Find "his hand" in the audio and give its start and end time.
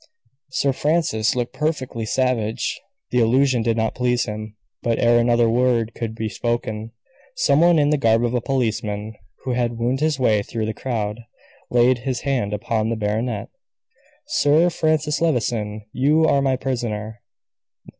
11.99-12.51